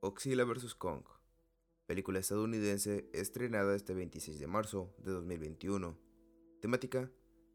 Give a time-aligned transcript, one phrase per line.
[0.00, 0.76] Godzilla vs.
[0.76, 1.02] Kong,
[1.86, 5.98] película estadounidense estrenada este 26 de marzo de 2021.
[6.60, 7.10] Temática,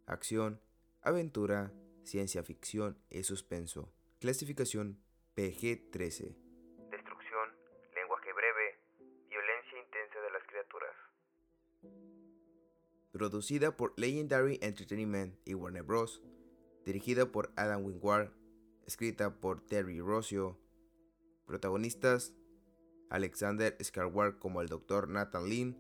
[0.08, 0.60] acción,
[1.02, 1.72] aventura,
[2.04, 3.94] ciencia ficción y suspenso.
[4.20, 5.00] Clasificación
[5.38, 6.36] PG-13.
[6.92, 7.50] Destrucción,
[7.96, 8.78] lenguaje breve,
[9.30, 10.96] violencia intensa de las criaturas.
[13.14, 16.22] Producida por Legendary Entertainment y Warner Bros.
[16.84, 18.34] Dirigida por Adam Wingard.
[18.86, 20.60] Escrita por Terry Rossio.
[21.46, 22.34] Protagonistas:
[23.10, 25.08] Alexander Skarsgård como el Dr.
[25.10, 25.78] Nathan Lynn,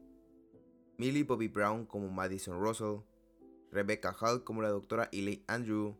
[0.97, 3.01] Millie Bobby Brown como Madison Russell,
[3.71, 5.09] Rebecca Hall como la Dra.
[5.11, 5.95] Elaine Andrew,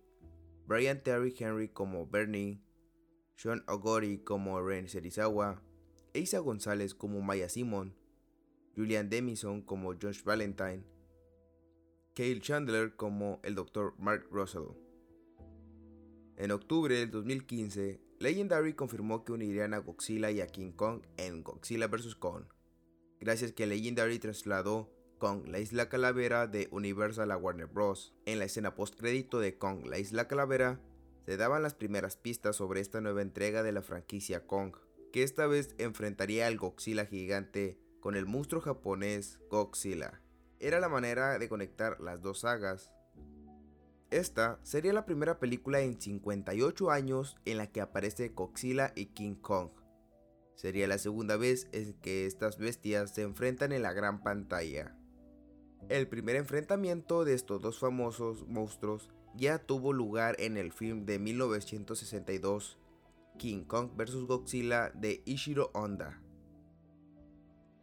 [0.67, 2.61] Brian Terry Henry como Bernie,
[3.35, 5.61] Sean Ogori como Ren Serizawa,
[6.13, 7.95] Isa González como Maya Simon,
[8.75, 10.83] Julian Demison como Josh Valentine,
[12.15, 13.95] Cale Chandler como el Dr.
[13.97, 14.75] Mark Russell.
[16.37, 21.43] En octubre del 2015, Legendary confirmó que unirían a Godzilla y a King Kong en
[21.43, 22.15] Godzilla vs.
[22.15, 22.45] Kong,
[23.19, 28.13] gracias que Legendary trasladó Kong la Isla Calavera de Universal a Warner Bros.
[28.25, 30.79] En la escena post-crédito de Kong la Isla Calavera,
[31.25, 34.73] se daban las primeras pistas sobre esta nueva entrega de la franquicia Kong,
[35.11, 40.21] que esta vez enfrentaría al Godzilla gigante con el monstruo japonés Godzilla.
[40.61, 42.89] Era la manera de conectar las dos sagas,
[44.17, 49.35] esta sería la primera película en 58 años en la que aparece Godzilla y King
[49.35, 49.71] Kong.
[50.55, 54.95] Sería la segunda vez en que estas bestias se enfrentan en la gran pantalla.
[55.89, 61.19] El primer enfrentamiento de estos dos famosos monstruos ya tuvo lugar en el film de
[61.19, 62.77] 1962,
[63.37, 64.25] King Kong vs.
[64.25, 66.21] Godzilla de Ishiro Honda.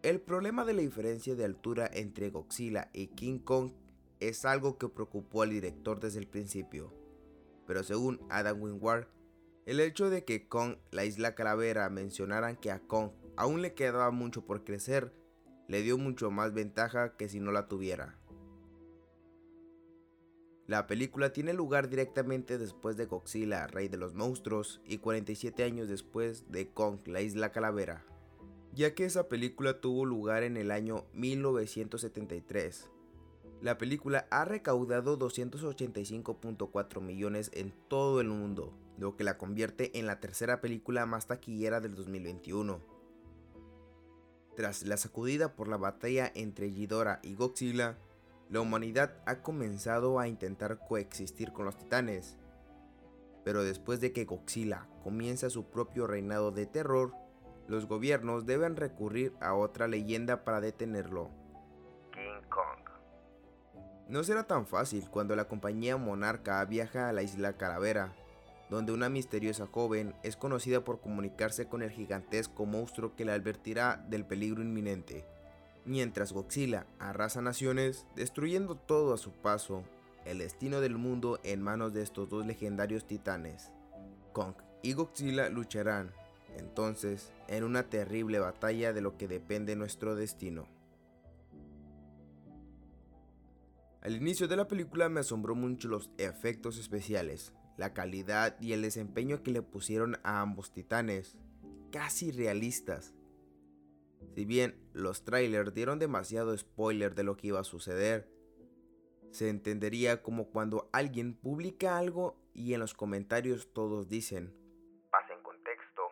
[0.03, 3.73] El problema de la diferencia de altura entre Godzilla y King Kong
[4.21, 6.95] es algo que preocupó al director desde el principio.
[7.67, 9.09] Pero según Adam Wingard,
[9.67, 14.11] el hecho de que Kong, la isla calavera, mencionaran que a Kong aún le quedaba
[14.11, 15.13] mucho por crecer,
[15.69, 18.19] le dio mucho más ventaja que si no la tuviera.
[20.67, 25.89] La película tiene lugar directamente después de Godzilla, Rey de los Monstruos, y 47 años
[25.89, 28.05] después de Kong, la Isla Calavera,
[28.73, 32.89] ya que esa película tuvo lugar en el año 1973,
[33.61, 40.07] la película ha recaudado 285.4 millones en todo el mundo, lo que la convierte en
[40.07, 42.81] la tercera película más taquillera del 2021.
[44.57, 47.99] Tras la sacudida por la batalla entre Ghidorah y Godzilla,
[48.49, 52.37] la humanidad ha comenzado a intentar coexistir con los titanes.
[53.45, 57.15] Pero después de que Godzilla comienza su propio reinado de terror,
[57.69, 61.40] los gobiernos deben recurrir a otra leyenda para detenerlo.
[64.11, 68.13] No será tan fácil cuando la compañía monarca viaja a la isla Calavera,
[68.69, 74.05] donde una misteriosa joven es conocida por comunicarse con el gigantesco monstruo que la advertirá
[74.09, 75.25] del peligro inminente.
[75.85, 79.85] Mientras Godzilla arrasa naciones, destruyendo todo a su paso,
[80.25, 83.71] el destino del mundo en manos de estos dos legendarios titanes.
[84.33, 86.11] Kong y Godzilla lucharán,
[86.57, 90.67] entonces, en una terrible batalla de lo que depende nuestro destino.
[94.03, 98.81] Al inicio de la película me asombró mucho los efectos especiales, la calidad y el
[98.81, 101.37] desempeño que le pusieron a ambos titanes,
[101.93, 103.15] casi realistas.
[104.35, 108.31] Si bien los trailers dieron demasiado spoiler de lo que iba a suceder,
[109.33, 114.55] se entendería como cuando alguien publica algo y en los comentarios todos dicen,
[115.11, 116.03] pasa en contexto.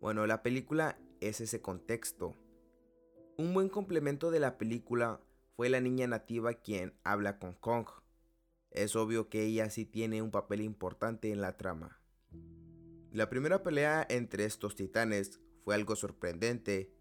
[0.00, 2.36] Bueno, la película es ese contexto.
[3.38, 5.20] Un buen complemento de la película
[5.56, 7.86] fue la niña nativa quien habla con Kong.
[8.70, 12.00] Es obvio que ella sí tiene un papel importante en la trama.
[13.12, 16.92] La primera pelea entre estos titanes fue algo sorprendente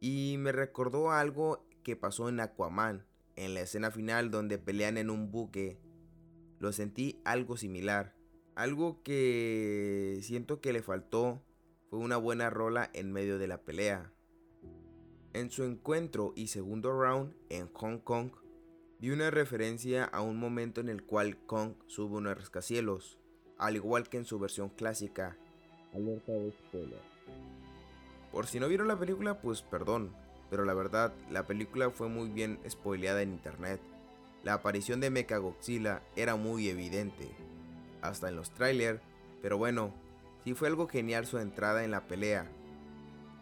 [0.00, 5.08] y me recordó algo que pasó en Aquaman, en la escena final donde pelean en
[5.08, 5.78] un buque.
[6.58, 8.16] Lo sentí algo similar.
[8.56, 11.42] Algo que siento que le faltó
[11.88, 14.12] fue una buena rola en medio de la pelea.
[15.32, 18.32] En su encuentro y segundo round en Hong Kong,
[18.98, 23.16] vi una referencia a un momento en el cual Kong sube un rascacielos,
[23.56, 25.36] al igual que en su versión clásica.
[25.94, 26.98] Alerta de spoiler.
[28.32, 30.12] Por si no vieron la película, pues perdón,
[30.50, 33.80] pero la verdad, la película fue muy bien spoileada en internet.
[34.42, 37.30] La aparición de Mechagodzilla era muy evidente,
[38.02, 39.00] hasta en los trailers,
[39.42, 39.94] pero bueno,
[40.42, 42.50] sí fue algo genial su entrada en la pelea,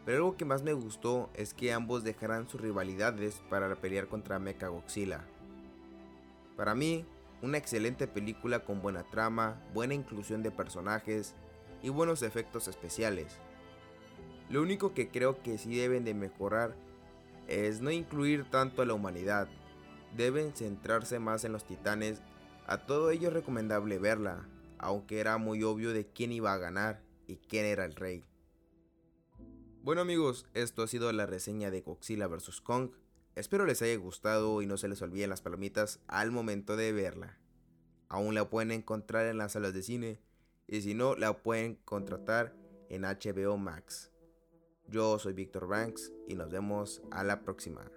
[0.09, 4.39] pero algo que más me gustó es que ambos dejarán sus rivalidades para pelear contra
[4.39, 5.23] Mechagodzilla.
[6.57, 7.05] Para mí,
[7.43, 11.35] una excelente película con buena trama, buena inclusión de personajes
[11.83, 13.37] y buenos efectos especiales.
[14.49, 16.75] Lo único que creo que sí deben de mejorar
[17.47, 19.47] es no incluir tanto a la humanidad.
[20.17, 22.23] Deben centrarse más en los titanes.
[22.67, 27.03] A todo ello es recomendable verla, aunque era muy obvio de quién iba a ganar
[27.27, 28.25] y quién era el rey.
[29.83, 32.61] Bueno amigos, esto ha sido la reseña de Godzilla vs.
[32.61, 32.91] Kong.
[33.37, 37.39] Espero les haya gustado y no se les olviden las palomitas al momento de verla.
[38.09, 40.21] Aún la pueden encontrar en las salas de cine
[40.67, 42.55] y si no, la pueden contratar
[42.89, 44.11] en HBO Max.
[44.89, 47.91] Yo soy Víctor Banks y nos vemos a la próxima.